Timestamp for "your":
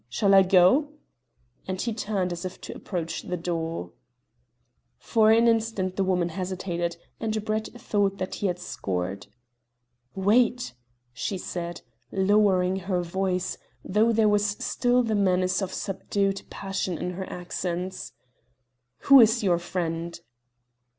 19.43-19.59